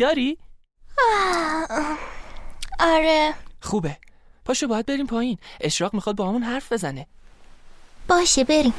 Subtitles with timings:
[0.00, 0.38] بیداری؟
[2.78, 3.34] آره.
[3.60, 3.96] خوبه.
[4.44, 5.38] پاشو باید بریم پایین.
[5.60, 7.06] اشراق می‌خواد با همون حرف بزنه.
[8.08, 8.74] باشه بریم.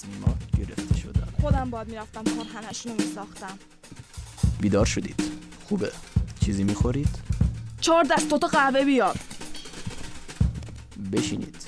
[0.00, 3.58] تصمیمات گرفته شدن خودم باید می‌رفتم کارخانهشون رو میساختم.
[4.60, 5.22] بیدار شدید.
[5.68, 5.92] خوبه.
[6.44, 7.08] چیزی می‌خورید؟
[7.80, 9.16] چهار دست دوتا قهوه بیار.
[11.12, 11.66] بشینید.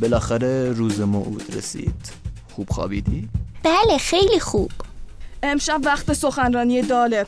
[0.00, 2.12] بالاخره روز موعود رسید.
[2.54, 3.28] خوب خوابیدی؟
[3.62, 4.72] بله خیلی خوب.
[5.42, 7.26] امشب وقت سخنرانی داله.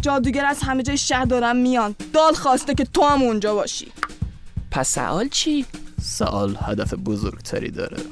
[0.00, 1.94] جادوگر از همه جای شهر دارن میان.
[2.12, 3.92] دال خواسته که تو هم اونجا باشی.
[4.70, 5.66] پس سوال چی؟
[6.02, 8.02] سوال هدف بزرگتری داره.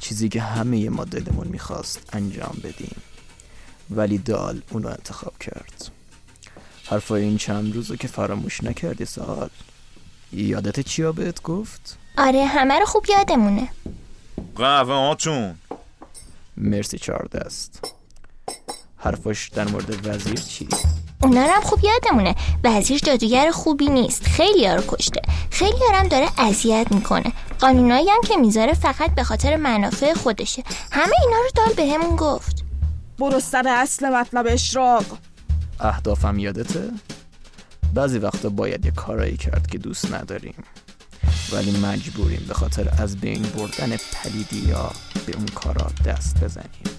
[0.00, 2.96] چیزی که همه ما دلمون می‌خواست انجام بدیم.
[3.90, 5.90] ولی دال اونو انتخاب کرد.
[6.86, 9.50] حرفای این چند روزو که فراموش نکردی سال
[10.32, 13.68] یادت چیا بهت گفت؟ آره همه رو خوب یادمونه.
[14.56, 15.54] قهوه هاتون
[16.56, 17.92] مرسی چهاردست
[18.96, 20.68] حرفاش در مورد وزیر چی؟
[21.22, 22.34] اونا هم خوب یادمونه.
[22.64, 24.26] وزیر جادوگر خوبی نیست.
[24.26, 25.22] خیلی رو کشته.
[25.50, 27.32] خیلی هم داره اذیت می‌کنه.
[27.60, 30.62] قانونایی هم که می‌ذاره فقط به خاطر منافع خودشه.
[30.92, 32.64] همه اینا رو دال بهمون گفت.
[33.18, 35.04] برو سر اصل مطلب اشراق.
[35.80, 36.90] اهدافم یادته؟
[37.94, 40.64] بعضی وقتا باید یه کارایی کرد که دوست نداریم.
[41.52, 44.90] ولی مجبوریم به خاطر از بین بردن پلیدی یا
[45.26, 46.96] به اون کارا دست بزنیم.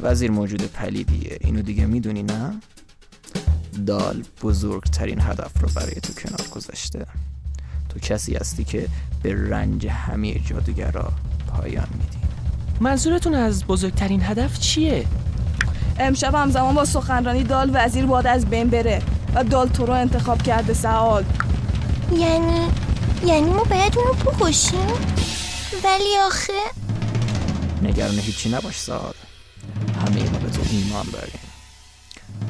[0.00, 1.38] وزیر موجود پلیدیه.
[1.40, 2.60] اینو دیگه می‌دونی نه؟
[3.86, 7.06] دال بزرگترین هدف رو برای تو کنار گذاشته.
[7.88, 8.88] تو کسی هستی که
[9.22, 11.12] به رنج همه جادوگرا
[11.48, 12.18] پایان میدی.
[12.80, 15.06] منظورتون از بزرگترین هدف چیه؟
[15.98, 19.02] امشب همزمان با سخنرانی دال وزیر باید از بین بره
[19.34, 21.24] و دال تو رو انتخاب کرده سعال
[22.16, 22.68] یعنی
[23.26, 24.88] یعنی ما باید اونو بکشیم؟
[25.84, 26.52] ولی آخه؟
[27.82, 29.14] نگران هیچی نباش سال
[30.06, 31.49] همه ما به تو ایمان داریم.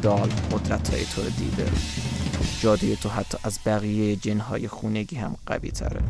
[0.03, 1.71] دال قدرت های تو رو دیده.
[2.61, 6.01] جادوی تو حتی از بقیه جنهای خونگی هم قوی تره.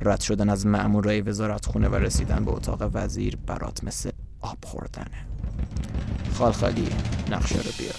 [0.00, 4.10] رد شدن از مأمورای وزارت خونه و رسیدن به اتاق وزیر برات مثل
[4.40, 5.26] آب خوردنه.
[6.38, 6.88] خالخالی
[7.30, 7.94] نقشه رو بیار.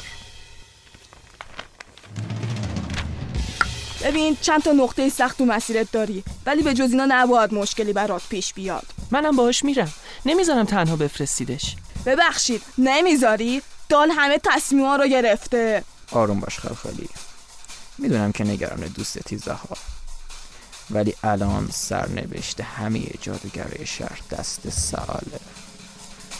[4.04, 8.22] ببین چند تا نقطه سخت تو مسیرت داری ولی به جز اینا نباید مشکلی برات
[8.30, 8.86] پیش بیاد.
[9.12, 9.94] منم باهاش میرم.
[10.26, 11.76] نمی‌ذارم تنها بفرستیدش.
[12.06, 13.62] ببخشید نمی‌ذاری؟
[13.94, 15.84] دال همه تصمیما رو گرفته.
[16.12, 17.10] آروم باش خالخالی
[17.98, 19.78] می‌دونم که نگران دوستتی زها
[20.90, 25.40] ولی الان سرنوشت همه جادوگرای شهر دست ساله.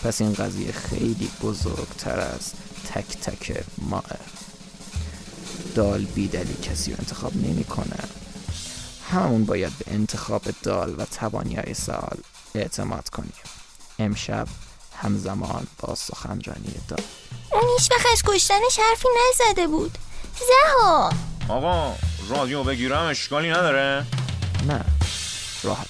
[0.04, 2.52] پس این قضیه خیلی بزرگتر از
[2.94, 4.04] تک تک ماه.
[5.76, 8.00] دال بیدلی کسی رو انتخاب نمی‌کنه.
[9.12, 12.18] همون باید به انتخاب دال و توانیای سال
[12.56, 13.34] اعتماد کنیم.
[14.00, 14.48] امشب
[15.04, 17.02] همزمان با سخنرانی دال
[17.52, 19.98] اون هیچ وقت از کشتنش حرفی نزده بود.
[20.40, 21.14] زها
[21.50, 21.96] آقا
[22.30, 24.06] رادیو بگیرم اشکالی نداره؟
[24.68, 24.86] نه.
[25.64, 25.88] راحت.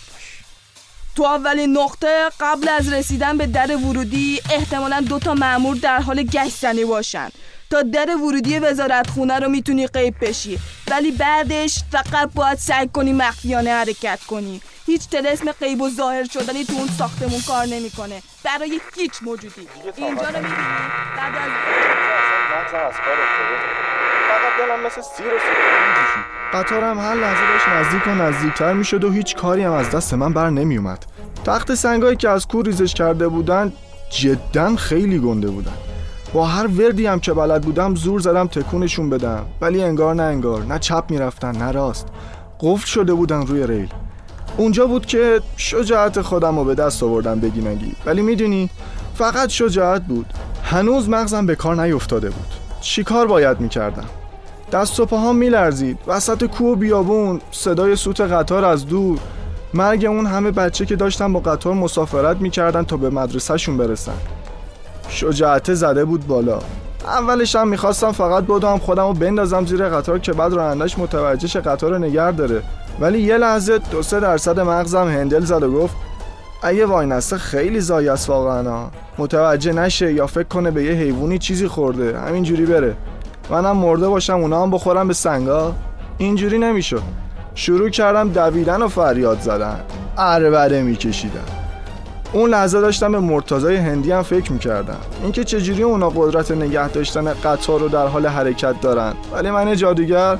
[1.15, 6.23] تو اولین نقطه قبل از رسیدن به در ورودی احتمالا دو تا مأمور در حال
[6.23, 7.29] گشت زنی باشن.
[7.69, 10.59] تا در ورودی وزارت خونه رو می‌تونی قیب بشی.
[10.91, 14.61] ولی بعدش فقط باید سعی کنی مخفیانه حرکت کنی.
[14.85, 18.21] هیچ تلسم قیب و ظاهر شدنی تو اون ساختمون کار نمی‌کنه.
[18.43, 19.67] برای هیچ موجودی.
[19.97, 20.53] اینجا رو می‌بینی.
[21.17, 22.93] بعد از
[24.29, 25.39] فقط دلم مثل سیر و
[26.53, 30.33] قطارم هر لحظه داشت نزدیک و نزدیکتر می‌شد و هیچ کاری هم از دست من
[30.33, 31.05] بر نمیومد
[31.45, 33.73] تخت سنگایی که از کور ریزش کرده بودن
[34.09, 35.73] جدا خیلی گنده بودن.
[36.33, 39.45] با هر وردی هم که بلد بودم زور زدم تکونشون بدم.
[39.61, 42.07] ولی انگار نه انگار نه چپ می‌رفتن نه راست.
[42.59, 43.89] قفل شده بودن روی ریل.
[44.57, 48.69] اونجا بود که شجاعت خودم رو به دست آوردم بگی نگی ولی می‌دونی
[49.15, 50.25] فقط شجاعت بود.
[50.63, 52.53] هنوز مغزم به کار نیفتاده بود.
[52.81, 54.05] چی کار باید می‌کردم؟
[54.73, 55.97] دست و پاهام میلرزید.
[56.07, 59.19] وسط کوه و بیابون صدای سوت قطار از دور.
[59.73, 64.13] مرگ اون همه بچه که داشتن با قطار مسافرت می‌کردن تا به مدرسهشون برسن.
[65.09, 66.59] شجاعت زده بود بالا.
[67.05, 71.91] اولش هم می‌خواستم فقط بدم خودم رو بندازم زیر قطار که بعد رانندش متوجهش قطار
[71.91, 72.61] رو نگر داره.
[72.99, 75.95] ولی یه لحظه دو سه درصد مغزم هندل زد و گفت
[76.63, 78.85] اگه وای نسته خیلی زایی است واقعا.
[79.17, 82.19] متوجه نشه یا فکر کنه به یه حیوانی چیزی خورده.
[82.19, 82.95] همینجوری بره.
[83.49, 85.73] منم مرده باشم اونا هم بخورم به سنگا.
[86.17, 87.01] اینجوری نمی‌شد.
[87.55, 89.79] شروع کردم دویدن و فریاد زدن.
[90.17, 91.39] اربره میکشیدم
[92.33, 94.97] اون لحظه داشتم به مرتضای هندی هم فکر می‌کردم.
[95.23, 99.13] اینکه چجوری اونا قدرت نگه داشتن قطار رو در حال حرکت دارن.
[99.33, 100.37] ولی من جادوگر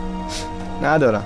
[0.83, 1.23] ندارم.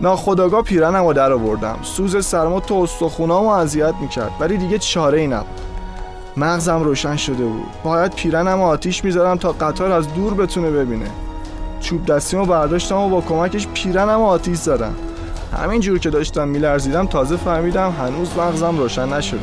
[0.00, 1.76] ناخداگاه پیرنم رو در آوردم.
[1.82, 4.30] سوز سرما تو استخونامو اذیت می‌کرد.
[4.40, 5.65] ولی دیگه چاره ای نبود.
[6.36, 7.66] مغزم روشن شده بود.
[7.84, 11.06] باید پیرنم آتیش می‌ذارم تا قطار از دور بتونه ببینه.
[11.80, 14.94] چوب دستیمو برداشتم و با کمکش پیرنم آتیش زدم.
[15.52, 19.40] همین جور که داشتم میلرزیدم تازه فهمیدم هنوز مغزم روشن نشده.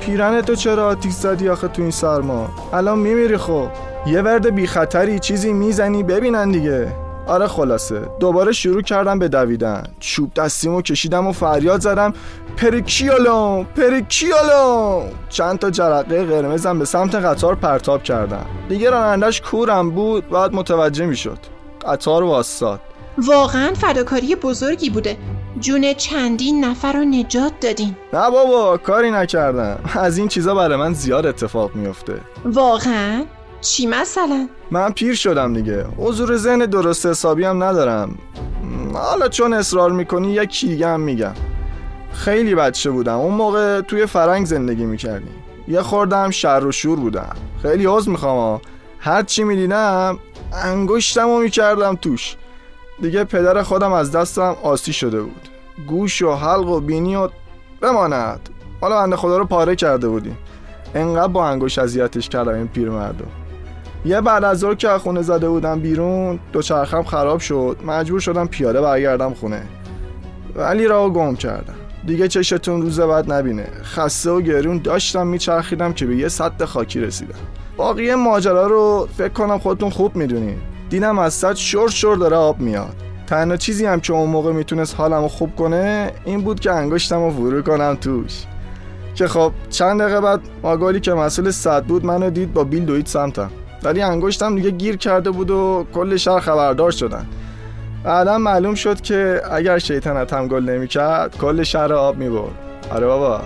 [0.00, 3.68] پیرن تو چرا آتیش زدی آخه تو این سرما؟ الان میمیری خب.
[4.06, 6.88] یه ورد بی خطری چیزی می‌زنی ببینن دیگه.
[7.26, 8.00] آره خلاصه.
[8.20, 9.82] دوباره شروع کردم به دویدن.
[10.00, 12.14] چوب دستیمو کشیدم و فریاد زدم.
[12.56, 15.02] Periculum Periculum.
[15.28, 18.46] چند تا جرقه قرمزم به سمت قطار پرتاب کردم.
[18.68, 21.38] دیگه رانندش کورم بود باید متوجه می‌شد.
[21.88, 22.80] قطار واستاد
[23.18, 25.16] واقعا فداکاری بزرگی بوده.
[25.60, 27.96] جون چندین نفر رو نجات دادین.
[28.12, 29.78] نه بابا کاری نکردم.
[29.94, 32.14] از این چیزا برای من زیاد اتفاق میفته
[32.44, 33.24] واقعا؟
[33.62, 35.84] چی مثلا؟ من پیر شدم دیگه.
[35.96, 38.18] حضور ذهن درست حسابی هم ندارم.
[38.94, 41.34] حالا چون اصرار می‌کنی یکی دیگه هم میگم.
[42.12, 43.18] خیلی بچه بودم.
[43.18, 45.34] اون موقع توی فرنگ زندگی می‌کردیم.
[45.68, 47.36] یه خوردم شر و شور بودم.
[47.62, 48.60] خیلی عوض می‌خوام
[48.98, 50.18] هر چی می‌دیدم
[50.64, 52.36] انگشتم رو می‌کردم توش.
[53.02, 55.48] دیگه پدر خودم از دستم آسی شده بود.
[55.86, 57.28] گوش و حلق و بینی و
[57.80, 58.48] بماند.
[58.80, 60.38] حالا بنده خدا رو پاره کرده بودیم.
[60.94, 63.24] انقدر با انگوش اذیتش کردم این پیرمردو.
[64.04, 67.76] یه بعد از ظهر که خونه زده بودم بیرون دوچرخم خراب شد.
[67.86, 69.62] مجبور شدم پیاده برگردم خونه.
[70.54, 71.74] ولی راه گم کردم.
[72.06, 73.66] دیگه چشتون روز بعد نبینه.
[73.82, 77.38] خسته و گرون داشتم میچرخیدم که به یه سد خاکی رسیدم.
[77.76, 80.58] باقی ماجرا رو فکر کنم خودتون خوب می‌دونید
[80.90, 82.94] دیدم از سد شور شور داره آب میاد.
[83.26, 87.62] تنها چیزی هم که اون موقع می‌تونست حالمو خوب کنه این بود که انگشتم رو
[87.62, 88.44] کنم توش.
[89.14, 93.06] که خب چند دقیقه بعد ماگالی که مسئول صد بود منو دید با بیل دوید
[93.06, 93.50] سمتم.
[93.84, 97.26] ولی انگشتم دیگه گیر کرده بود و کل شهر خبردار شدن.
[98.04, 102.52] بعدا معلوم شد که اگر شیطنت هم گل نمی‌کرد کل شهر آب می‌برد.
[102.90, 103.40] آره بابا.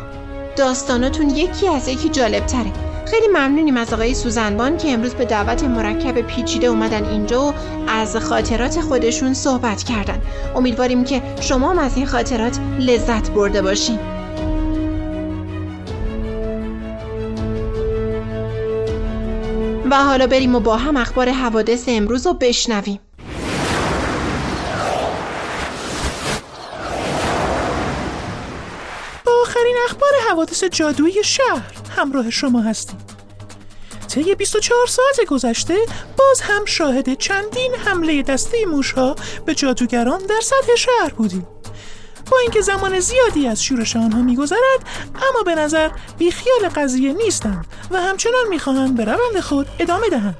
[0.56, 2.72] داستاناتون یکی از یکی جالب تره
[3.06, 7.52] خیلی ممنونیم از آقای سوزنبان که امروز به دعوت مرکب پیچیده اومدن اینجا و
[7.88, 10.18] از خاطرات خودشون صحبت کردن.
[10.54, 13.98] امیدواریم که شما هم از این خاطرات لذت برده باشین.
[19.90, 23.00] و حالا بریم و با هم اخبار حوادث امروز رو بشنویم.
[29.42, 32.98] آخرین اخبار حوادث جادویی شهر همراه شما هستیم.
[34.08, 35.76] طی 24 ساعت گذشته
[36.18, 39.16] باز هم شاهد چندین حمله دسته موشها
[39.46, 41.46] به جادوگران در سطح شهر بودیم.
[42.31, 48.00] با اینکه زمان زیادی از شورش آنها میگذرد اما به نظر بیخیال قضیه نیستند و
[48.00, 50.36] همچنان می‌خواهند به روند خود ادامه دهند.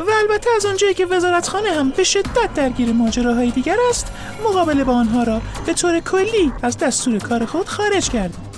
[0.00, 4.12] و البته از آنجایی که وزارتخانه هم به شدت درگیر ماجراهای دیگر است
[4.44, 8.52] مقابله با آنها را به طور کلی از دستور کار خود خارج کردیم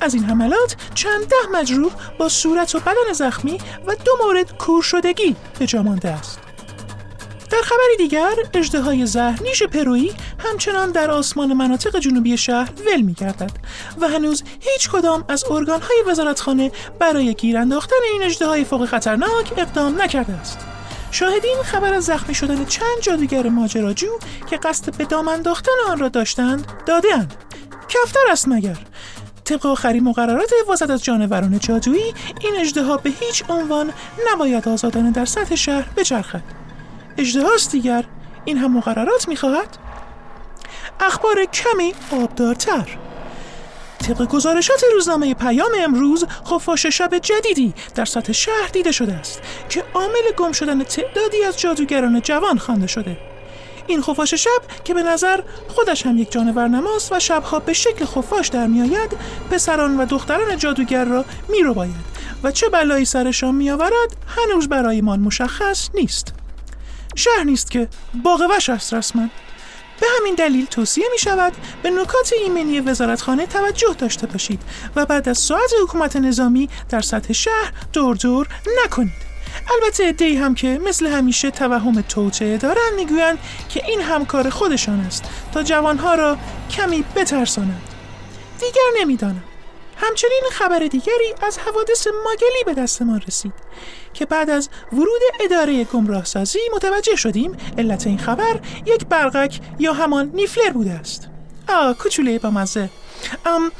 [0.00, 4.82] از این حملات چند ده مجروح با صورت و بدن زخمی و دو مورد کور
[4.82, 6.38] شدگی به جا مانده است.
[7.54, 13.14] در خبری دیگر اجدهای زهر نیش پرویی همچنان در آسمان مناطق جنوبی شهر ول می
[13.14, 13.50] گردد
[14.00, 20.02] و هنوز هیچ کدام از ارگانهای وزارتخانه برای گیر انداختن این اجدهای فوق خطرناک اقدام
[20.02, 20.58] نکرده است.
[21.10, 24.18] شاهدین خبر از زخمی شدن چند جادوگر ماجراجو
[24.50, 27.34] که قصد به دام انداختن آن را داشتند دادهاند.
[27.88, 28.78] کفتر است مگر.
[29.44, 33.92] طبق آخرین مقررات حفاظت از جانوران جادویی این اجدها به هیچ عنوان
[34.32, 36.63] نباید آزادانه در سطح شهر بچرخد.
[37.18, 38.04] اجدهاست دیگر.
[38.44, 39.78] این هم مقررات می‌خواهد؟
[41.00, 42.98] اخبار کمی آبدارتر.
[43.98, 49.84] طبق گزارشات روزنامه پیام امروز خفاش شب جدیدی در سطح شهر دیده شده است که
[49.94, 53.16] عامل گم شدن تعدادی از جادوگران جوان خوانده شده.
[53.86, 58.04] این خفاش شب که به نظر خودش هم یک جانور نماست و شبها به شکل
[58.04, 59.16] خفاش در میآید
[59.50, 65.88] پسران و دختران جادوگر را میرو باید و چه بلایی سرشان میآورد هنوز برایمان مشخص
[65.94, 66.43] نیست.
[67.14, 67.88] شهر نیست که.
[68.24, 69.28] باغ وش است رسما.
[70.00, 71.52] به همین دلیل توصیه می شود
[71.82, 74.62] به نکات ایمنی وزارتخانه توجه داشته باشید
[74.96, 78.48] و بعد از ساعت حکومت نظامی در سطح شهر دور دور
[78.84, 79.24] نکنید.
[79.72, 85.24] البته ادهی هم که مثل همیشه توهم توطعه دارند می‌گویند که این همکار خودشان است
[85.52, 86.38] تا جوانها را
[86.70, 87.82] کمی بترسانند
[88.60, 89.44] دیگر نمی‌دانم.
[89.96, 93.52] همچنین خبر دیگری از حوادث ماگلی به دست ما رسید.
[94.14, 99.92] که بعد از ورود اداره گمراه سازی متوجه شدیم علت این خبر یک برقک یا
[99.92, 101.28] همان نیفلر بوده است.
[101.68, 102.90] آه کوچوله با مزه.
[103.46, 103.72] ام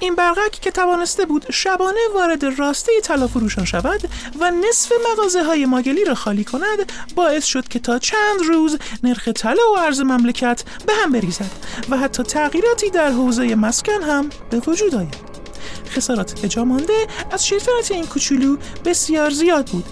[0.00, 4.00] این برقک که توانسته بود شبانه وارد راسته طلا فروشان شود
[4.40, 9.28] و نصف مغازه های ماگلی را خالی کند باعث شد که تا چند روز نرخ
[9.28, 11.50] طلا و ارز مملکت به هم بریزد
[11.90, 15.39] و حتی تغییراتی در حوزه مسکن هم به وجود آید.
[15.88, 19.84] خسارات اجا مانده از شیطنت این کوچولو بسیار زیاد بود.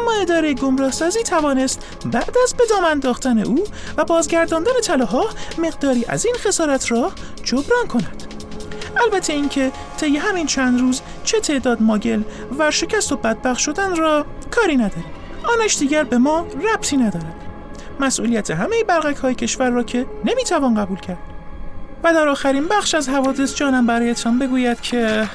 [0.00, 3.64] اما اداره گمراهسازی توانست بعد از به انداختن او
[3.96, 5.28] و بازگرداندن طلاها
[5.58, 8.22] مقداری از این خسارت را جبران کند.
[8.96, 12.22] البته اینکه طی همین چند روز چه تعداد ماگل
[12.58, 15.04] و شکست و بدبخت شدن را کاری نداریم
[15.44, 17.34] آنش دیگر به ما ربطی ندارد.
[18.00, 21.35] مسئولیت همه برقک های کشور را که نمی‌توان قبول کرد.
[22.06, 25.28] و در آخرین بخش از حوادث جانم برایتان بگوید که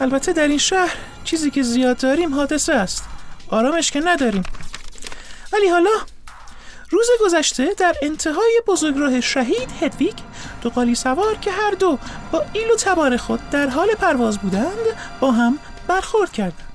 [0.00, 3.04] البته در این شهر چیزی که زیاد داریم حادثه است.
[3.48, 4.42] آرامش که نداریم.
[5.52, 5.90] ولی حالا
[6.90, 10.14] روز گذشته در انتهای بزرگراه شهید هدویگ
[10.62, 11.98] دو قالی سوار که هر دو
[12.32, 14.86] با ایل و تبار خود در حال پرواز بودند
[15.20, 15.58] با هم
[15.88, 16.68] برخورد کردند.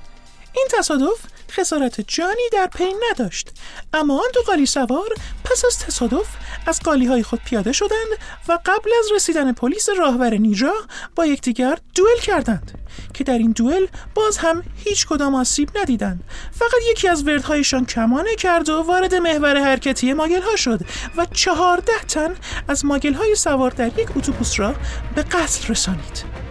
[0.54, 1.20] این تصادف
[1.56, 3.52] خسارت جانی در پی نداشت.
[3.94, 5.10] اما آن دو قالی سوار
[5.44, 6.28] پس از تصادف
[6.68, 8.08] از قالی های خود پیاده شدند
[8.48, 10.74] و قبل از رسیدن پلیس راهور نیجا
[11.16, 12.72] با یکدیگر دوئل کردند
[13.14, 13.86] که در این دوئل
[14.16, 16.24] باز هم هیچ کدام آسیب ندیدند.
[16.52, 20.80] فقط یکی از وردهایشان کمانه کرد و وارد محور حرکتی ماگل ها شد
[21.18, 22.36] و چهارده تن
[22.68, 24.76] از ماگل های سوار در یک اتوبوس را
[25.16, 26.45] به قتل رسانید.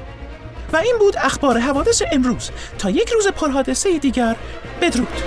[0.74, 2.50] و این بود اخبار حوادث امروز.
[2.78, 4.36] تا یک روز پرحادثه دیگر
[4.82, 5.22] بدرود.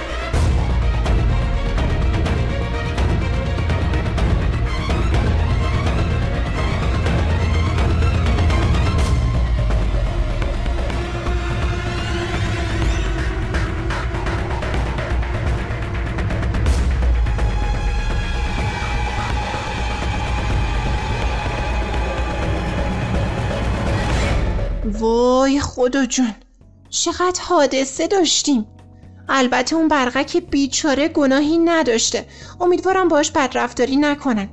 [25.87, 26.35] خدا جون.
[26.89, 28.65] چقدر حادثه داشتیم.
[29.29, 32.25] البته اون برقک بیچاره گناهی نداشته.
[32.61, 34.49] امیدوارم باش بدرفتاری نکنن.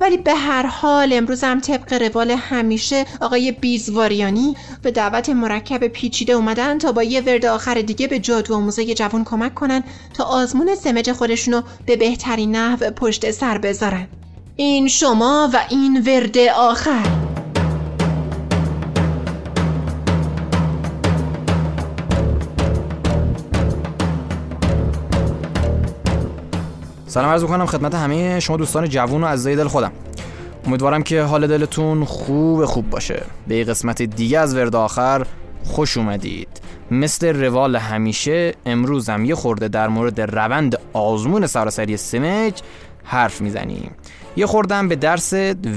[0.00, 6.78] ولی به هر حال امروزم طبق روال همیشه آقای بیزواریانی به دعوت مرکب پیچیده اومدن
[6.78, 9.82] تا با یه ورد آخر دیگه به جادو آموزه جوان کمک کنن
[10.14, 14.08] تا آزمون سمج خودشونو به بهترین نحو پشت سر بذارن.
[14.56, 17.23] این شما و این ورد آخر.
[27.14, 29.92] سلام عرض می‌کنم خدمت همه شما دوستان جوون و عزیزای دل خودم.
[30.66, 33.22] امیدوارم که حال دلتون خوب خوب باشه.
[33.46, 35.26] به قسمت دیگه از ورد آخر
[35.64, 36.48] خوش اومدید.
[36.90, 42.52] مثل روال همیشه امروزم یه خورده در مورد روند آزمون سراسری سمج
[43.04, 43.96] حرف می‌زنیم.
[44.36, 45.32] یه خوردم به درس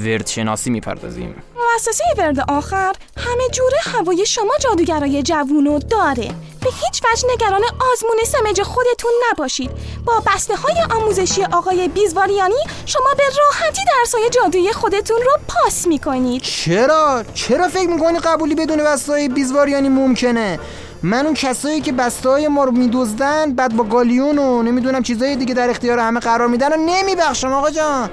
[0.05, 1.35] وردشناسی می‌پردازیم.
[1.55, 6.31] مؤسسه ورد آخر همه جوره هوای شما جادوگرای جوونو داره.
[6.61, 7.61] به هیچ وجه نگران
[7.93, 9.71] آزمون سمج خودتون نباشید.
[10.05, 16.41] با بسته های آموزشی آقای بیزواریانی شما به راحتی درسای جادویی خودتون رو پاس می‌کنید.
[16.41, 20.59] چرا؟ چرا فکر می‌کنی قبولی بدون بسته های بیزواریانی ممکنه؟
[21.03, 25.35] من اون کسایی که بسته های ما رو میدوزدن بعد با گالیون و نمی‌دونم چیزای
[25.35, 28.09] دیگه در اختیار همه قرار میدن و نمیبخشم آقا جان.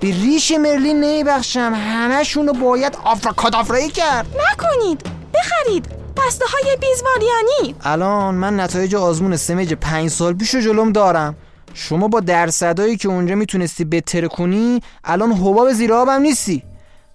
[0.00, 1.72] به ریش مرلین نمیبخشم.
[1.76, 4.26] همشون رو باید آفرکادافرایی کرد.
[4.52, 5.00] نکنید.
[5.34, 5.88] بخرید.
[6.16, 7.74] بسته های بیزواریانی.
[7.84, 11.36] الان من نتایج آزمون سمج پنج سال پیش جلوم دارم.
[11.74, 16.62] شما با درصدایی که اونجا می‌تونستی بتر کنی الان حباب زیر آبم نیستی.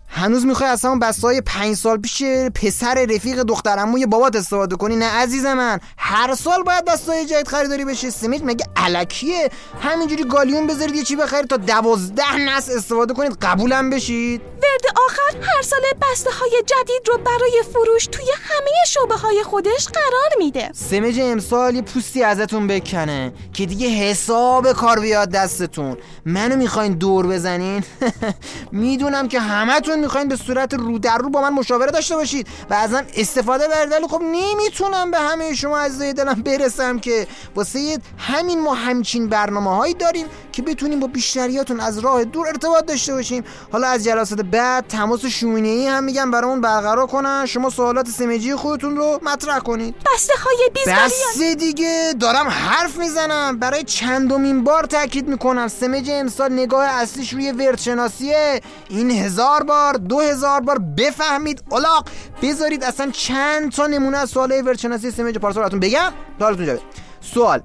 [0.09, 2.23] هنوز می‌خوای اصلا اون های پنج سال پیش
[2.55, 5.79] پسر رفیق دخترموی بابات استفاده کنی؟ نه عزیز من.
[5.97, 8.09] هر سال باید های جدید خریداری بشه.
[8.09, 9.49] سمیت مگه علکیه
[9.81, 14.41] همینجوری گالیون بذارید یه چی بخرید تا دوازده نس استفاده کنید قبولم بشید.
[14.41, 19.87] ورد آخر هر سال بسته های جدید رو برای فروش توی همه شعبه های خودش
[19.87, 20.71] قرار میده.
[20.73, 25.97] سمج امسال یه پوستی ازتون بکنه که دیگه حساب کار بیاد دستتون.
[26.25, 27.83] منو می‌خواین دور بزنین؟
[28.71, 32.73] می‌دونم که همتون می‌خواین به صورت رو در رو با من مشاوره داشته باشید و
[32.73, 33.91] ازم استفاده برید.
[33.91, 39.75] ولی خب نمی‌تونم به همه شما از دلم برسم که واسه همین ما همچین برنامه
[39.75, 43.43] هایی داریم که بتونیم با بیشتریاتون از راه دور ارتباط داشته باشیم.
[43.71, 47.45] حالا از جلسات بعد تماس شوینه ای هم میگم برامون برقرار کنن.
[47.45, 49.95] شما سوالات سمجی خودتون رو مطرح کنید.
[50.13, 52.13] بسته های بسته دیگه.
[52.19, 53.59] دارم حرف می‌زنم.
[53.59, 55.67] برای چندمین بار تاکید می‌کنم.
[55.67, 59.86] سمج امسال نگاه اصلیش روی ورتشناسیه این هزار بار.
[59.93, 61.63] دو هزار بار بفهمید.
[61.69, 62.09] اولاق
[62.41, 66.13] بذارید اصلا چند تا نمونه از سوال ورچناسی سمج پارسال براتون بگم.
[66.39, 66.79] دارتون جبه
[67.21, 67.61] سوال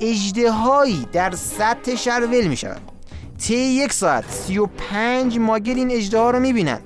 [0.00, 2.80] اجدهایی در سطح شهر ول می شود
[3.46, 6.80] طی یک ساعت 35 ماگل این اجده رو می‌بینن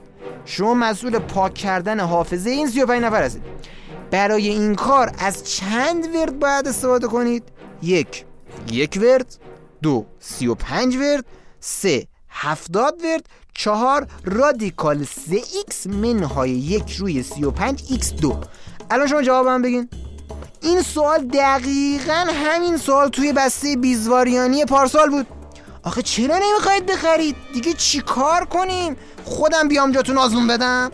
[0.45, 3.43] شما مسئول پاک کردن حافظه این 35 نفر هستید.
[4.11, 7.43] برای این کار از چند ورد باید استفاده کنید؟
[7.83, 8.25] یک
[8.73, 9.37] یک ورد
[9.83, 11.25] دو سی و پنج ورد
[11.61, 13.27] سه هفتاد ورد.
[13.59, 18.41] چهار رادیکال سه ایکس منهای یک روی سی و پنج ایکس دو.
[18.91, 19.89] الان شما جوابم بگین.
[20.63, 25.27] این سوال دقیقا همین سوال توی بسته بیزواریانی پارسال بود.
[25.83, 30.91] آخه چرا نمی‌خواید بخرید؟ دیگه چی کار کنیم؟ خودم بیام جاتون آزمون بدم.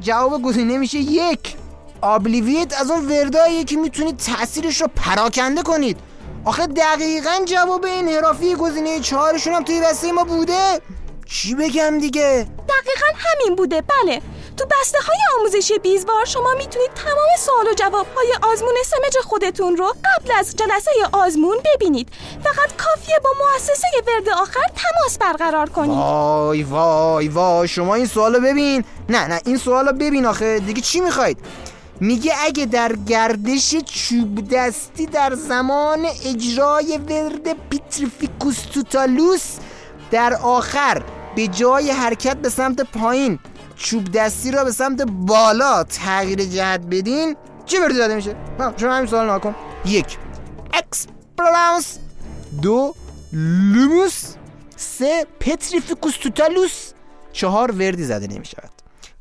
[0.00, 1.56] جواب گزینه میشه یک.
[2.00, 5.96] آبلیویت از اون ورداییه که می‌تونید تاثیرش رو پراکنده کنید.
[6.44, 10.80] آخه دقیقا جواب این حرافی گزینه چهارشون هم توی بسته ما بوده.
[11.26, 14.22] چی بگم دیگه؟ دقیقا همین بوده بله.
[14.56, 19.76] تو بسته های آموزشی بیزوار شما می‌تونید تمام سوال و جواب های آزمون سمج خودتون
[19.76, 22.08] رو قبل از جلسه آزمون ببینید.
[22.44, 25.98] فقط کافیه با مؤسسه ورد آخر تماس برقرار کنید.
[25.98, 28.84] وای وای وای شما این سوالو ببین.
[29.08, 30.58] نه نه این سوالو ببین آخه.
[30.58, 31.38] دیگه چی می‌خواید؟
[32.00, 39.56] میگه اگه در گردش چوب دستی در زمان اجرای ورد Petrificus Totalus
[40.10, 41.02] در آخر
[41.36, 43.38] به جای حرکت به سمت پایین
[43.76, 47.36] چوب دستی را به سمت بالا تغییر جهت بدین
[47.66, 48.36] چه وردی داده میشه؟
[48.76, 50.18] شما همین سوال نگا کن یک
[50.72, 51.98] Expelliarmus.
[52.62, 52.94] دو
[53.32, 54.24] Lumos.
[54.76, 56.92] سه Petrificus Totalus.
[57.32, 58.70] چهار وردی زده نمی‌شود.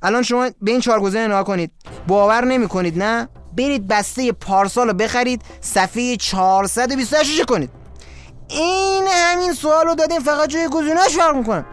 [0.02, 1.72] الان شما به این چهار گزینه نگاه کنید.
[2.08, 7.70] باور نمی کنید نه؟ برید بسته پارسال رو بخرید صفحه 428 کنید.
[8.48, 11.66] این همین سوال رو دادیم فقط جای گزینه‌اش فرق می‌کنه.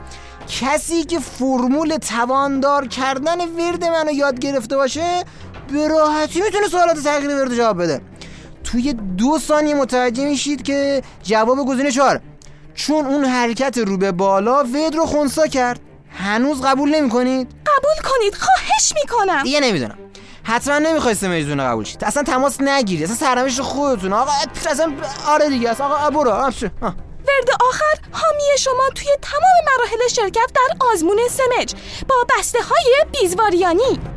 [0.50, 5.24] کسی که فرمول تواندار کردن ورد منو یاد گرفته باشه
[5.72, 8.00] به راحتی می‌تونه سوالات تغییر ورد جواب بده.
[8.64, 12.20] توی دو ثانیه متوجه میشید که جواب گزینه چهار.
[12.74, 15.80] چون اون حرکت رو به بالا ورد رو خونسا کرد.
[16.18, 19.42] هنوز قبول نمی کنید؟ قبول کنید خواهش می‌کنم.
[19.42, 19.98] دیگه نمی‌دونم.
[20.42, 22.04] حتما نمی‌خوای سمجدونه قبول شید.
[22.04, 24.12] اصلا تماس نگیری اصلا سرنوشت خودتون.
[24.12, 24.32] آقا
[24.70, 24.92] اصلا
[25.28, 26.52] آره دیگه اصلا آقا برو.
[27.30, 31.74] ورد آخر حامی شما توی تمام مراحل شرکت در آزمون سمج
[32.08, 34.09] با بسته های بیزواریانی.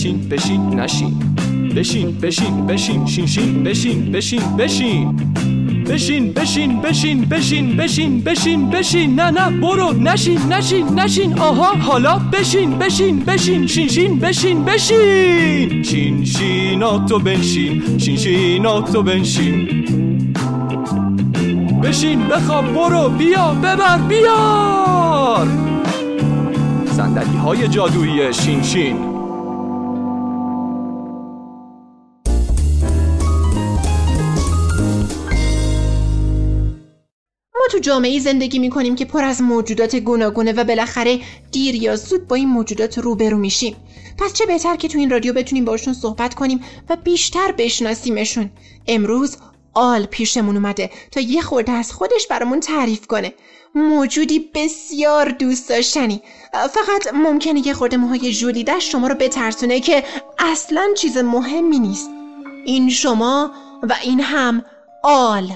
[0.00, 1.14] بشین بشین نشین
[1.76, 5.14] بشین بشین بشین شین شین بشین بشین بشین
[5.84, 12.18] بشین بشین بشین بشین بشین بشین بشین نه نه برو نشین نشین نشین آها حالا
[12.18, 19.84] بشین بشین بشین شین شین بشین بشین شین شین تو بنشین شین شین تو بنشین
[21.82, 25.48] بشین بخواب برو بیا ببر بیار
[26.86, 29.09] صندلی های جادویی شین شین
[37.70, 41.20] تو جامعه زندگی می‌کنیم که پر از موجودات گوناگونه و بالاخره
[41.52, 43.76] دیر یا زود با این موجودات روبرو میشیم.
[44.18, 48.50] پس چه بهتر که تو این رادیو بتونیم باشون صحبت کنیم و بیشتر بشناسیمشون.
[48.86, 49.36] امروز
[49.74, 53.34] آل پیشمون اومده تا یه خورده از خودش برامون تعریف کنه.
[53.74, 56.22] موجودی بسیار دوست داشتنی.
[56.52, 60.04] فقط ممکنه یه خورده موهای ژولیدش شما رو بترسونه که
[60.38, 62.10] اصلا چیز مهمی نیست.
[62.66, 63.50] این شما
[63.82, 64.64] و این هم
[65.02, 65.52] آل.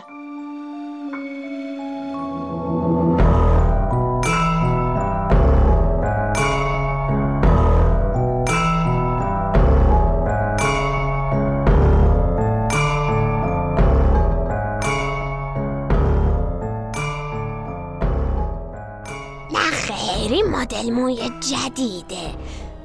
[20.91, 22.35] موی جدیده.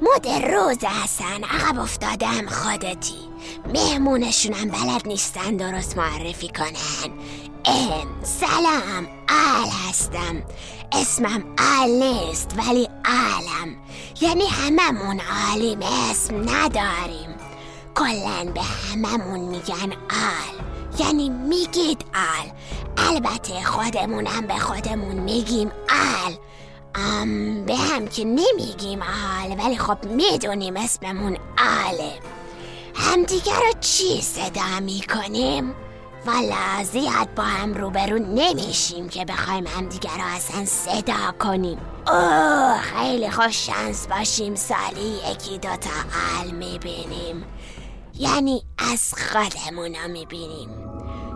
[0.02, 3.30] مدل روز هستن عقب افتادم خودتی.
[3.74, 7.12] مهمونشونم بلد نیستن درست معرفی کنن.
[7.64, 10.42] ام سلام آل هستم.
[10.92, 11.44] اسمم
[11.80, 13.76] آل نیست ولی آلم.
[14.20, 15.78] یعنی هممون عالیم
[16.10, 17.34] اسم نداریم.
[17.94, 20.60] کلن به هممون میگن آل.
[20.98, 22.50] یعنی میگید آل.
[22.96, 26.34] البته خودمونم به خودمون میگیم آل.
[26.94, 31.38] ام به هم که نمیگیم آل ولی خب می‌دونیم اسممون
[31.86, 32.12] آله
[32.94, 35.74] همدیگه رو چی صدا می‌کنیم؟
[36.26, 41.78] والا زیاد با هم روبرو نمیشیم که بخوایم همدیگه رو اصلا صدا کنیم.
[42.06, 47.44] اوه خیلی خوش شانس باشیم سالی یکی دوتا حال می‌بینیم.
[48.14, 50.89] یعنی از خودمونا می‌بینیم.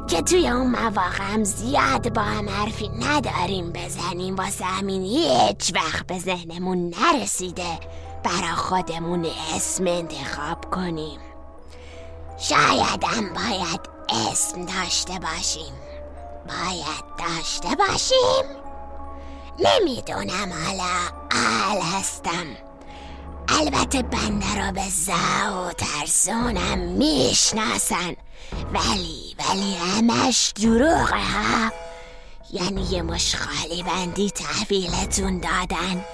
[0.09, 6.07] که توی اون مواقع هم زیاد با هم حرفی نداریم بزنیم واسه همین هیچ وقت
[6.07, 7.79] به ذهنمون نرسیده
[8.25, 11.21] برا خودمون اسم انتخاب کنیم.
[12.39, 15.75] شاید هم باید اسم داشته باشیم.
[16.49, 18.65] باید داشته باشیم.
[19.59, 20.95] نمی‌دونم حالا
[21.31, 22.47] ال هستم.
[23.61, 28.17] البته بنده را به زا و ترسونم می‌شناسن.
[28.73, 31.73] ولی ولی همش دروغه ها؟
[32.53, 36.05] یعنی یه مش خالی بندی تحویلتون دادن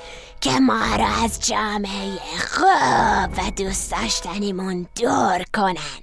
[0.40, 2.18] که ما را از جامعه
[2.50, 6.00] خوب و دوست داشتنیمون دور کنن.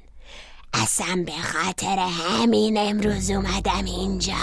[0.73, 4.33] اصلا به خاطر همین امروز اومدم اینجا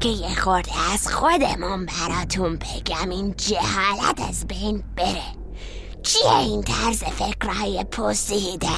[0.00, 5.39] که یه خورده از خودمون براتون بگم این جهالت از بین بره.
[6.02, 8.68] چیه این طرز فکرهای پوسیده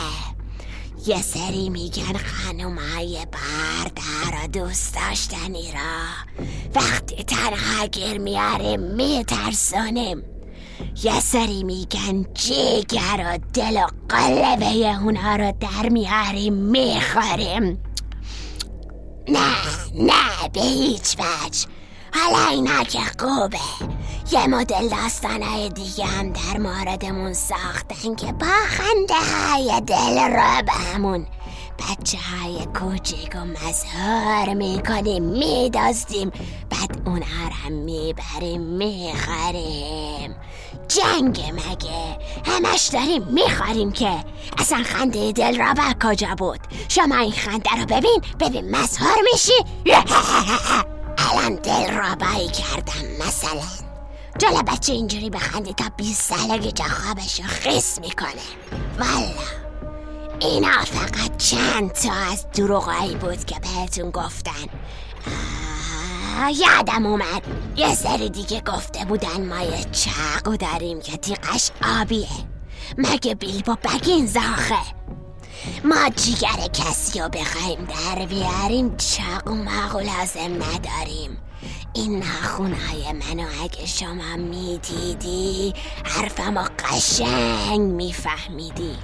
[1.06, 6.38] یه سری میگن خانومای بردر و دوست داشتنی را
[6.74, 10.22] وقتی تنها گیر میاریم میترسونیم
[11.02, 17.82] یه سری میگن جگر و دل و قلبه اونها رو در میاریم می‌خوریم.
[19.28, 19.54] نه
[19.94, 21.66] نه به هیچ وجه.
[22.14, 23.58] حالا اینا که خوبه.
[24.32, 30.72] یه مدل داستانهای دیگه هم در موردمون ساختن که با خنده های دل رو به
[30.72, 31.26] همون
[31.78, 36.30] بچه های کوچیک و مظهر می‌کنیم میدازدیم.
[36.70, 40.34] بعد اونها رو هم می‌بریم می‌خریم.
[40.88, 44.24] جنگ مگه؟ همش داریم می‌خوریم که.
[44.58, 49.52] اصلا خنده دل را کجا بود؟ شما این خنده رو ببین ببین مظهر میشی.
[51.22, 53.26] الان دل را بایی کردم.
[53.26, 53.62] مثلا
[54.38, 58.42] جل بچه اینجوری بخندی تا 20 سالگی جا خوابش رو خیس می‌کنه.
[58.98, 59.42] والا.
[60.40, 64.68] اینا فقط چند تا از دروغایی بود که بهتون گفتن.
[66.54, 67.42] یادم اومد.
[67.76, 72.28] یه سری دیگه گفته بودن ما یه چاقو داریم که تیقش آبیه.
[72.98, 75.01] مگه بیلبو بگین زاخه؟
[75.84, 81.38] ما جیگر کسی رو بخوایم در بیاریم چاقو ماقو لازم نداریم.
[81.94, 88.96] این نخونهای منو اگه شما می‌دیدی حرفمو قشنگ میفهمیدی.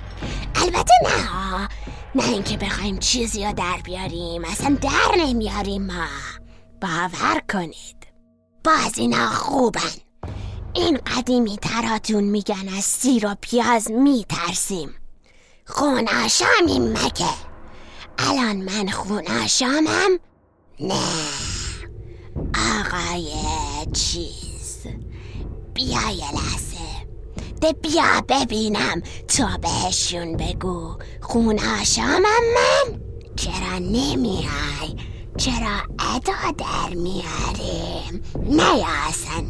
[0.54, 1.68] البته نه
[2.14, 6.06] نه اینکه بخوایم چیزی رو در بیاریم اصلا در نمیاریم ما.
[6.80, 7.96] باور کنید.
[8.64, 9.80] باز اینا خوبن.
[10.74, 14.94] این قدیمی تراتون میگن از سیر و پیاز میترسیم.
[15.68, 17.34] خوناشامیم مگه؟
[18.18, 20.18] الان من خوناشامم
[20.80, 20.94] نه.
[22.80, 23.32] آقای
[23.92, 24.78] چیز.
[25.74, 27.06] بیا یه لحظه.
[27.60, 29.02] ده بیا ببینم.
[29.28, 30.96] تو بهشون بگو.
[31.20, 32.22] خوناشامم
[32.54, 33.00] من؟
[33.36, 34.96] چرا نمیای؟
[35.38, 39.44] چرا ادا در میاریم؟ نه اصلا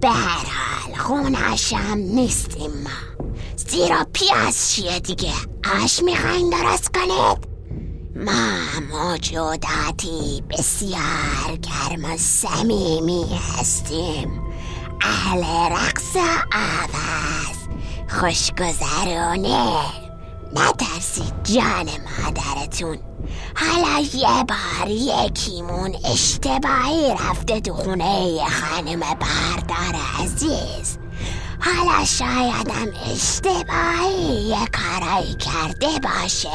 [0.00, 3.31] به هر حال خوناشم نیستیم ما.
[3.68, 5.32] زیرا پیاز چیه دیگه؟
[5.82, 7.52] آش می‌خواین درست کنید؟
[8.16, 8.58] ما
[8.90, 13.26] موجوداتی بسیار گرم و صمیمی
[13.58, 14.42] هستیم.
[15.00, 16.16] اهل رقص
[16.52, 17.56] آواز.
[18.08, 19.80] خوشگذرونه
[20.54, 22.98] نترسید جان مادرتون.
[23.56, 30.98] حالا یه بار یکیمون اشتباهی رفته تو خونه خانم بردار عزیز.
[31.64, 36.48] حالا شایدم اشتباهی یه کارایی کرده باشه.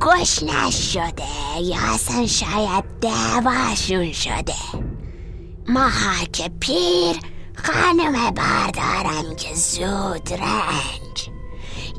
[0.00, 4.54] گوش نشده یا اصلا شاید دعواشون شده.
[5.68, 7.16] ماها که پیر
[7.54, 11.30] خانم بردارم که زود رنج.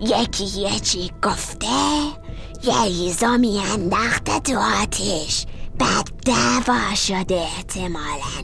[0.02, 1.68] یکی یه چی گفته
[2.64, 5.46] یه ایزا میانداخته تو آتیش
[5.80, 8.44] بعد دعوا شده احتمالا.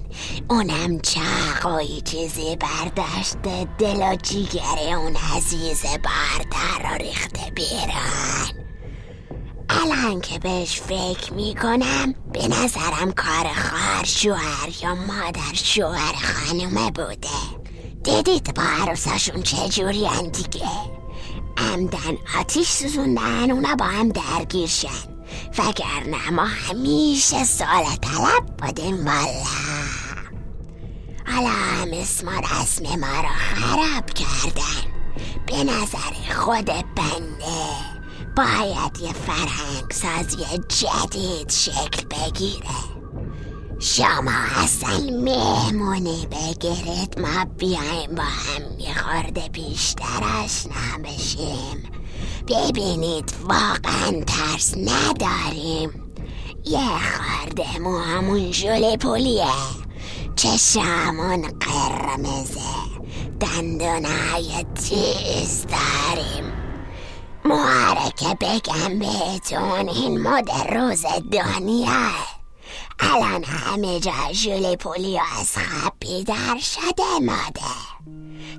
[0.50, 8.66] اونم چاقوی چیزی برداشته دل و جیگر اون عزیز بردار رو ریخته بیرون.
[9.70, 17.38] الان که بهش فکر می‌کنم به نظرم کار خواهر شوهر یا مادر شوهر خانومه بوده.
[18.04, 20.70] دیدید با عروساشون چجوری دیگه؟
[21.58, 25.13] عمدن آتیش سوزوندن اونا با هم درگیر شن.
[25.58, 29.44] وگرنه ما همیشه سال طلب بودیم والا.
[31.26, 34.94] حالا هم اسم رسم ما رو خراب کردن.
[35.48, 37.94] به نظر خود بنده
[38.38, 42.94] باید یه فرهنگ سازی جدید شکل بگیره.
[43.80, 44.32] شما
[44.64, 51.84] اصلا مهمونی بگیرید ما بیایم با هم یه خورده بیشتر آشنا بشیم.
[52.48, 56.14] ببینید واقعا ترس نداریم.
[56.66, 59.48] یه خورده مو همون ژوله پولیه.
[60.36, 62.62] چشمون قرمزه.
[63.40, 66.54] دندونای تیز داریم.
[67.46, 72.12] معرکه بگم بهتون این مد روز دنیا.
[73.00, 77.62] الان همه جا ژوله پولیو از خواب بیدار شده ماده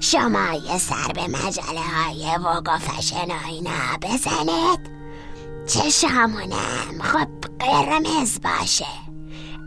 [0.01, 4.95] شما یه سر به مجله های وگا فشن و اینا بزنید.
[5.67, 7.29] چشمونم خب
[7.59, 8.87] قرمز باشه.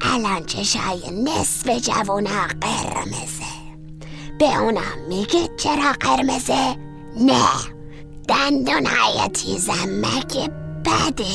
[0.01, 3.57] الان چشای نصف جوونا قرمزه.
[4.39, 6.75] به اونا میگه چرا قرمزه؟
[7.15, 7.47] نه
[8.27, 10.49] دندونهای تیزم مگه
[10.85, 11.25] بده؟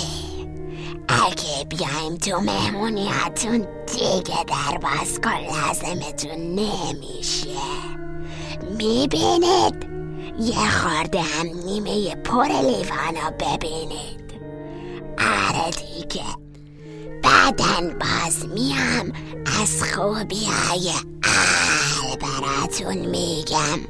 [1.08, 8.01] اگه بیایم تو مهمونیاتون دیگه در باز کن لازمتون نمیشه.
[8.82, 9.86] می‌بینید
[10.40, 14.32] یه خورده هم نیمه پر لیوانا ببینید
[15.18, 16.24] آره دیگه.
[17.22, 19.12] بعدن باز میام
[19.60, 20.90] از خوبی های
[21.24, 23.80] اهل براتون میگم.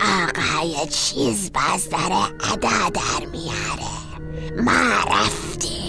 [0.00, 3.92] آقای چیز باز داره ادا در میاره.
[4.62, 5.81] ما رفتیم.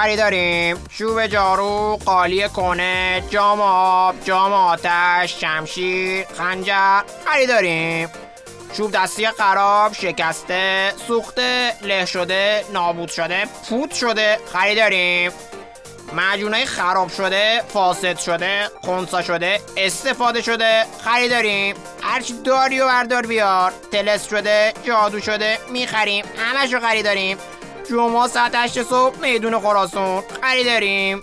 [0.00, 8.08] خریداریم چوب جارو قالی کنه جام آب جام آتش شمشیر خنجر خریداریم
[8.76, 15.32] چوب دستی خراب شکسته سوخته له شده نابود شده پود شده خریداریم
[16.12, 23.72] معجونای خراب شده فاسد شده خونسا شده استفاده شده خریداریم هرچی داری و بردار بیار.
[23.92, 26.24] تلس شده جادو شده می‌خریم.
[26.38, 27.38] همشو خریداریم
[27.90, 31.22] جمعه ساعت 8 صبح میدون خراسون خریداریم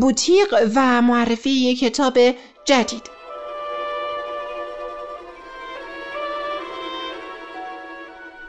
[0.00, 2.18] بوتیق و معرفی یک کتاب
[2.64, 3.10] جدید.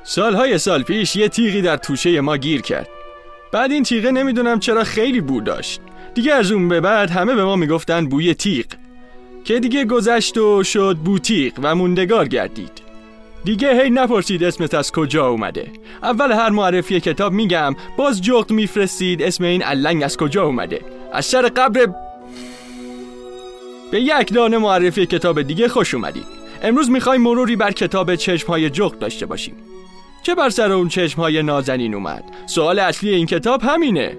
[0.04, 2.88] سالهای سال پیش یه تیغی در توشه ما گیر کرد.
[3.52, 5.82] بعد این تیغه نمی‌دونم چرا خیلی بو داشت.
[6.14, 8.66] دیگه از اون به بعد همه به ما می‌گفتن بوی تیغ.
[9.44, 12.82] که دیگه گذشت و شد بوتیق و موندگار گردید.
[13.44, 15.68] دیگه هی نپرسید اسمت از کجا اومده.
[16.04, 20.82] اول هر معرفی کتاب میگم باز جغد میفرستید اسم این علنگ از کجا اومده.
[21.14, 21.94] از سر قبر
[23.92, 26.26] به یک دانه معرفی کتاب دیگه خوش اومدید.
[26.64, 29.56] امروز می‌خوایم مروری بر کتاب چشمهای جغد داشته باشیم.
[30.24, 34.18] چه بر سر اون چشمهای نازنین اومد؟ سوال اصلی این کتاب همینه.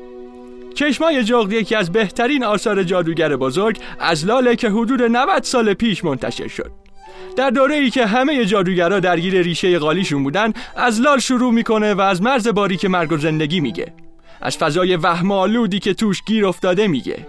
[0.75, 6.05] چشمای جغد یکی از بهترین آثار جادوگر بزرگ از لاله که حدود 90 سال پیش
[6.05, 6.73] منتشر شد.
[7.37, 12.01] در دوره ای که همه جادوگرا درگیر ریشه قالیشون بودن از لال شروع می‌کنه و
[12.01, 13.93] از مرز باریک مرگ و زندگی میگه.
[14.41, 17.27] از فضای وهمالودی که توش گیر افتاده میگه.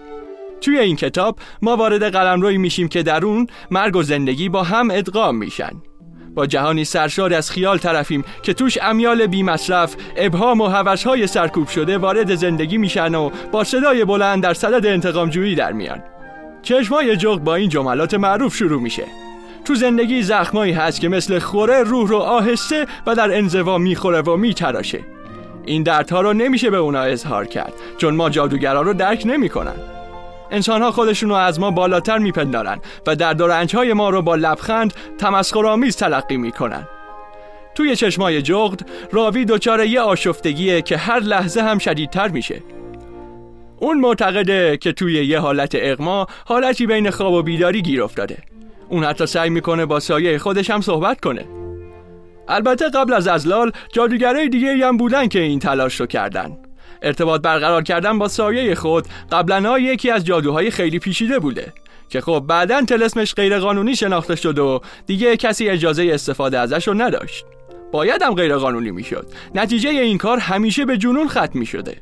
[0.62, 4.92] توی این کتاب ما وارد قلمروی میشیم که در اون مرگ و زندگی با هم
[4.92, 5.72] ادغام میشن.
[6.36, 11.68] با جهانی سرشار از خیال طرفیم که توش امیال بی مصرف ابهام و هوسهای سرکوب
[11.68, 16.04] شده وارد زندگی میشن و با صدای بلند در صدد انتقام جویی در میان.
[16.62, 19.04] چشمای جغ با این جملات معروف شروع میشه.
[19.66, 24.38] تو زندگی زخمایی هست که مثل خوره روح رو آهسته و در انزوا می‌خوره و
[24.38, 25.00] میتراشه.
[25.66, 29.93] این دردها رو نمیشه به اونا اظهار کرد چون ما جادوگرا رو درک نمی‌کنن.
[30.54, 34.36] انسان ها خودشون رو از ما بالاتر میپندارن و در رنج های ما رو با
[34.36, 36.88] لبخند تمسخرآمیز تلقی می‌کنن.
[37.76, 42.64] توی چشمای جغد راوی دچار یه آشفتگیه که هر لحظه هم شدیدتر میشه.
[43.80, 48.38] اون معتقده که توی یه حالت اغما حالتی بین خواب و بیداری گیر افتاده.
[48.90, 51.46] اون حتی سعی می‌کنه با سایه خودش هم صحبت کنه.
[52.48, 56.58] البته قبل از ازلال جادوگرای دیگه هم بودن که این تلاش رو کردن.
[57.04, 61.74] ارتباط برقرار کردن با سایه خود قبلا یکی از جادوهای خیلی پیچیده بوده.
[62.10, 66.94] که خب بعدا تلسمش غیر قانونی شناخته شد و دیگه کسی اجازه استفاده ازش رو
[66.94, 67.46] نداشت.
[67.92, 69.28] باید هم غیر قانونی می‌شد.
[69.56, 71.98] نتیجه این کار همیشه به جنون ختم می شده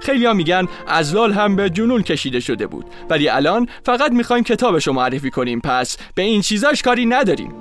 [0.00, 2.86] خیلی ها میگن ازلال هم به جنون کشیده شده بود.
[3.10, 7.54] ولی الان فقط می‌خوایم کتابش رو معرفی کنیم پس به این چیزاش کاری نداریم.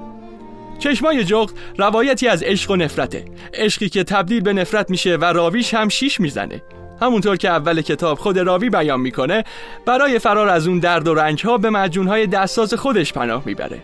[0.80, 3.26] چشمای جغد روایتی از عشق و نفرته.
[3.54, 6.62] عشقی که تبدیل به نفرت میشه و راویش هم شیش می‌زنه.
[7.02, 9.44] همونطور که اول کتاب خود راوی بیان می‌کنه
[9.86, 13.80] برای فرار از اون درد و رنج ها به مجونهای دستاز خودش پناه می‌بره.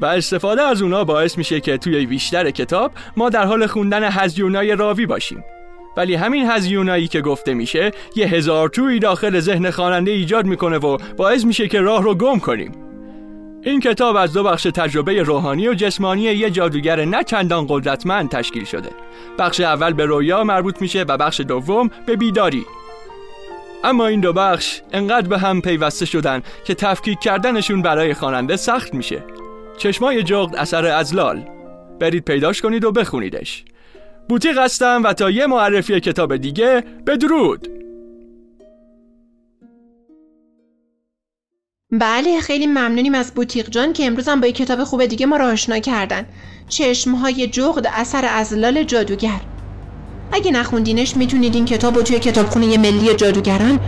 [0.00, 4.76] و استفاده از اونا باعث میشه که توی بیشتر کتاب ما در حال خوندن هزیونای
[4.76, 5.44] راوی باشیم.
[5.96, 10.98] ولی همین هزیونایی که گفته میشه یه هزار توی داخل ذهن خواننده ایجاد می‌کنه و
[11.16, 12.91] باعث میشه که راه رو گم کنیم.
[13.64, 18.64] این کتاب از دو بخش تجربه روحانی و جسمانی یه جادوگر نه چندان قدرتمند تشکیل
[18.64, 18.90] شده.
[19.38, 22.66] بخش اول به رویا مربوط میشه و بخش دوم به بیداری.
[23.84, 28.94] اما این دو بخش انقدر به هم پیوسته شدن که تفکیک کردنشون برای خواننده سخت
[28.94, 29.24] میشه.
[29.78, 31.44] چشمای جغد اثر ازلال
[32.00, 33.64] برید پیداش کنید و بخونیدش.
[34.28, 37.81] بوتیق هستم و تا یه معرفی کتاب دیگه بدرود!
[41.92, 45.36] بله خیلی ممنونیم از بوتیق جان که امروز هم با یک کتاب خوب دیگه ما
[45.36, 46.26] را آشنا کردن.
[46.68, 49.40] چشمهای جغد اثر ازلال جادوگر.
[50.32, 53.80] اگه نخوندینش می‌تونید این کتاب رو توی کتابخونه ملی جادوگران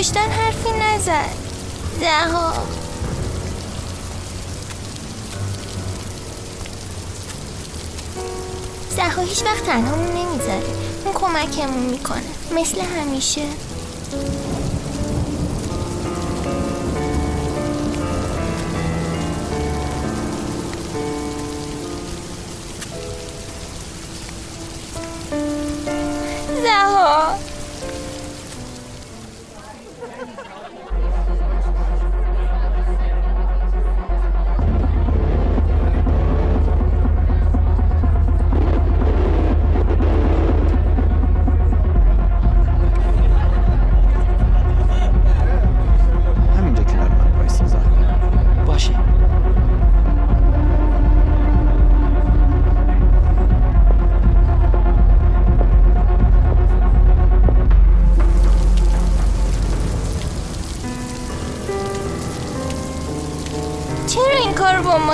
[0.00, 1.30] کشتن حرفی نزد.
[2.00, 2.52] زها
[8.96, 10.62] زها هیچ وقت تنهامون نمی‌ذاره.
[11.04, 12.22] اون کمکمون می‌کنه.
[12.52, 13.42] مثل همیشه.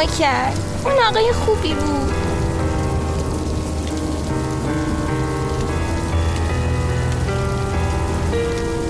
[0.07, 2.12] کرد؟ اون آقای خوبی بود.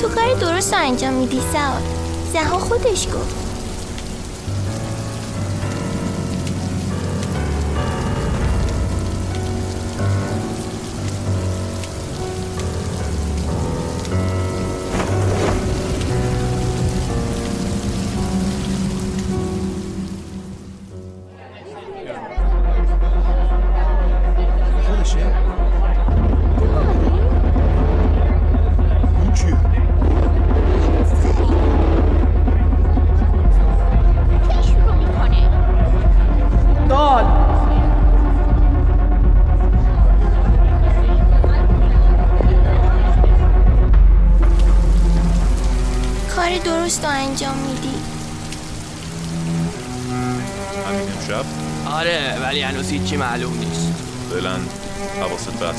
[0.00, 1.82] تو کار درست انجام میدی سعاد.
[2.32, 3.45] زها خودش گفت.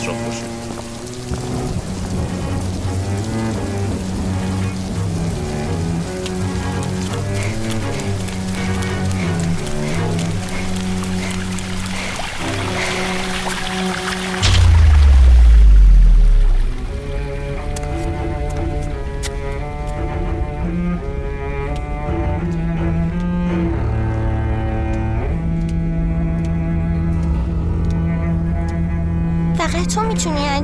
[0.07, 1.56] 这不是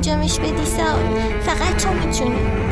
[0.06, 2.63] انجامش بدی سعاد فقط تو می‌تونی.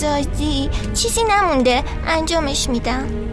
[0.00, 3.27] سازی چیزی نمونده انجامش میدم.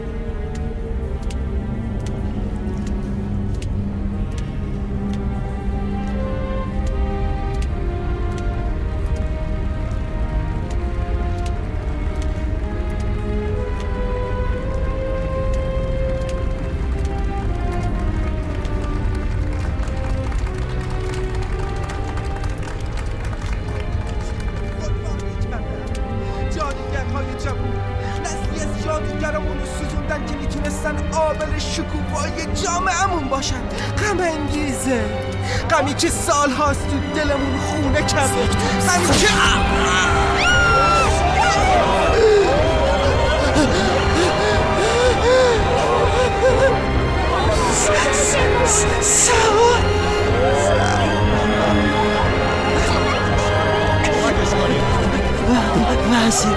[56.16, 56.48] بعضی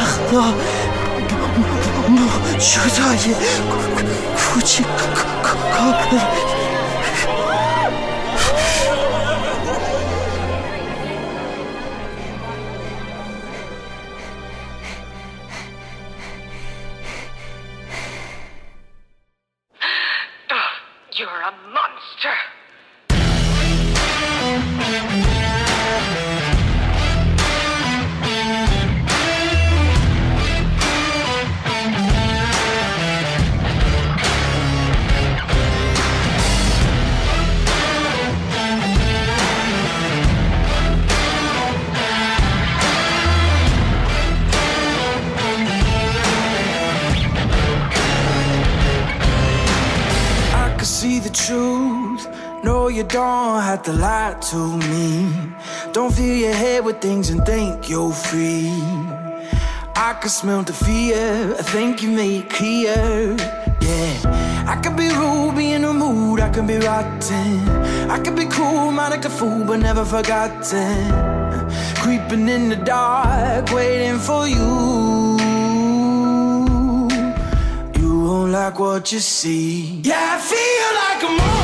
[0.00, 0.54] وقتا
[2.08, 3.34] موجودای
[4.54, 4.86] کوچیک
[5.42, 6.18] کابل
[53.88, 55.30] to lie to me.
[55.92, 58.70] Don't fill your head with things and think you're free.
[59.96, 63.36] I can smell the fear, I think you made it clear.
[63.80, 67.68] Yeah, I could be ruby in a mood, I could be rotten.
[68.14, 70.94] I could be cool, mind like a fool, but never forgotten.
[72.02, 75.38] Creeping in the dark, waiting for you.
[77.98, 80.00] You won't like what you see.
[80.02, 81.57] Yeah, I feel like a monster.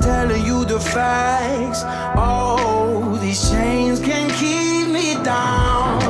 [0.00, 1.82] telling you the facts.
[2.16, 6.00] Oh, these chains can keep me down.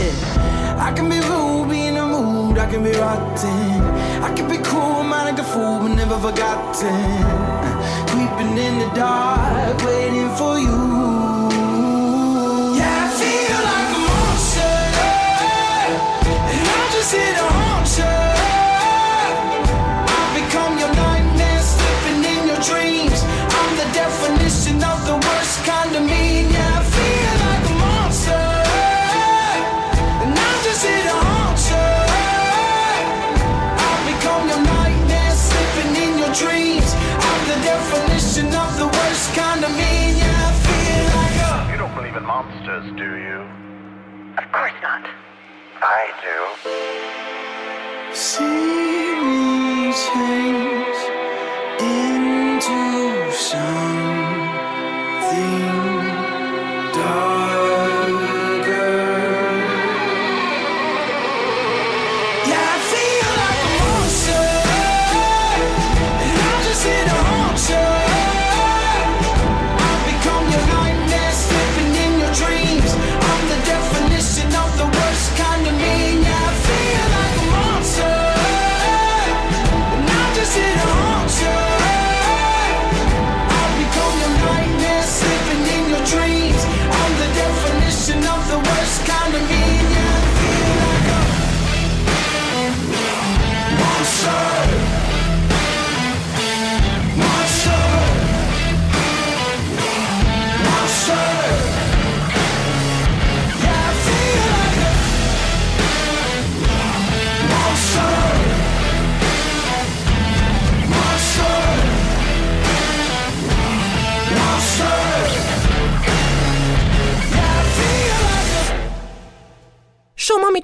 [0.00, 0.86] Yeah.
[0.86, 3.82] I can be ruby in the mood, I can be rotten.
[4.22, 7.00] I can be cool, man, like a fool, but never forgotten.
[8.08, 9.39] Creeping in the dark.
[42.30, 43.38] monsters, do you?
[44.38, 45.04] Of course not.
[45.82, 46.36] I do.
[48.14, 51.00] See me change
[51.82, 53.09] into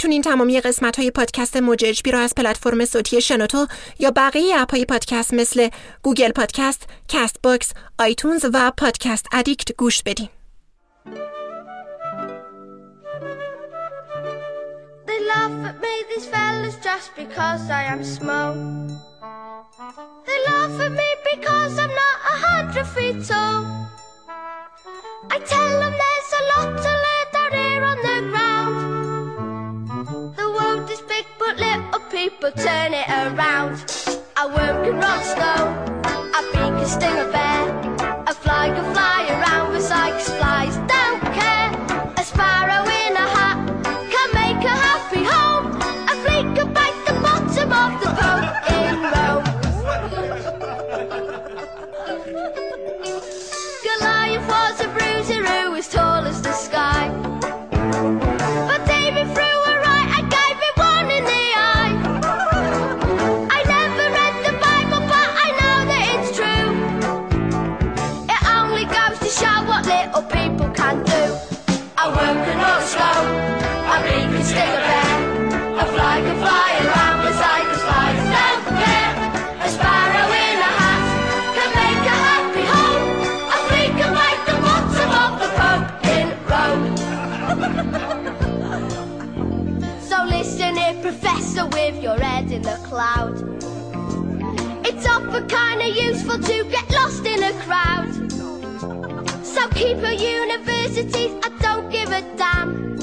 [0.07, 3.67] می‌تونین تمامی قسمت های پادکست موج رو از پلتفرم صوتی شنوتو
[3.99, 5.69] یا بقیه اپ های پادکست مثل
[6.03, 10.29] Google Podcast، Castbox، iTunes و Podcast Addict گوش بدین.
[15.07, 18.53] They laugh at me, these fellas, just because I am small.
[20.27, 23.63] They laugh at me because I'm not a hundred feet tall.
[25.35, 26.16] I tell them there's
[32.17, 33.75] people turn it around.
[34.39, 35.61] A worm can rock snow,
[36.39, 37.96] a bee can sting a bear.
[92.97, 93.37] Cloud.
[94.89, 98.13] It's often kind of useful to get lost in a crowd.
[99.45, 102.97] So keep your universities, I don't give a damn.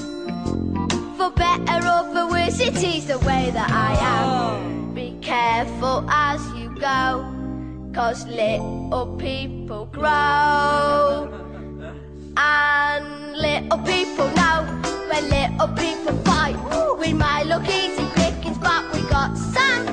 [1.17, 4.95] For better or for worse, it is the way that I am.
[4.95, 6.99] Be careful as you go,
[7.93, 11.29] cause little people grow.
[12.35, 14.57] And little people know
[15.09, 16.33] when little people fall
[19.23, 19.92] hot sun.